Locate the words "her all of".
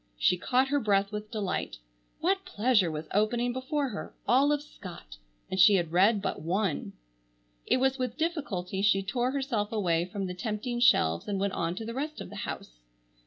3.89-4.63